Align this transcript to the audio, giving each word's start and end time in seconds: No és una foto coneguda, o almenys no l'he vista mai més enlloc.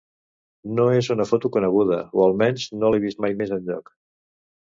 No 0.77 0.85
és 1.01 1.09
una 1.15 1.27
foto 1.31 1.51
coneguda, 1.57 1.99
o 2.21 2.25
almenys 2.29 2.67
no 2.81 2.91
l'he 2.95 3.03
vista 3.05 3.27
mai 3.27 3.37
més 3.45 3.55
enlloc. 3.61 3.95